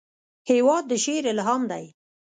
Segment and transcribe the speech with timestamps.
[0.49, 1.85] هېواد د شعر الهام دی.